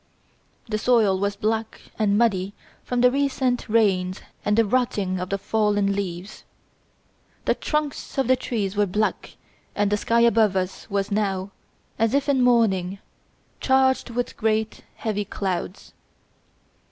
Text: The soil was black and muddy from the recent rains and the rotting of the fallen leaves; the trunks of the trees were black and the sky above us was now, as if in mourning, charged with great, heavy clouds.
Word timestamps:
The 0.67 0.79
soil 0.79 1.19
was 1.19 1.35
black 1.35 1.79
and 1.99 2.17
muddy 2.17 2.55
from 2.83 3.01
the 3.01 3.11
recent 3.11 3.69
rains 3.69 4.19
and 4.43 4.57
the 4.57 4.65
rotting 4.65 5.19
of 5.19 5.29
the 5.29 5.37
fallen 5.37 5.93
leaves; 5.93 6.43
the 7.45 7.53
trunks 7.53 8.17
of 8.17 8.27
the 8.27 8.35
trees 8.35 8.75
were 8.75 8.87
black 8.87 9.37
and 9.75 9.91
the 9.91 9.97
sky 9.97 10.21
above 10.21 10.55
us 10.55 10.89
was 10.89 11.11
now, 11.11 11.51
as 11.99 12.15
if 12.15 12.27
in 12.27 12.41
mourning, 12.41 12.97
charged 13.59 14.09
with 14.09 14.35
great, 14.37 14.81
heavy 14.95 15.23
clouds. 15.23 15.93